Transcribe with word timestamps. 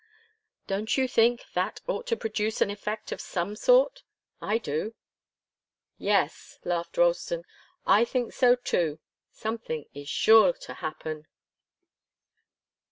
Don't 0.65 0.97
you 0.97 1.07
think 1.07 1.45
that 1.53 1.79
ought 1.85 2.07
to 2.07 2.17
produce 2.17 2.59
an 2.59 2.71
effect 2.71 3.11
of 3.11 3.21
some 3.21 3.55
sort? 3.55 4.01
I 4.41 4.57
do." 4.57 4.95
"Yes," 5.99 6.57
laughed 6.65 6.97
Ralston, 6.97 7.43
"I 7.85 8.03
think 8.03 8.33
so, 8.33 8.55
too. 8.55 8.99
Something 9.31 9.81
is 9.93 10.05
certainly 10.09 10.09
sure 10.09 10.53
to 10.53 10.73
happen." 10.73 11.27